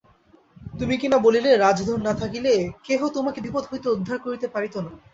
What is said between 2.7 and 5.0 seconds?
কেহ তোমাকে বিপদ হইতে উদ্ধার করিতে পারিত না।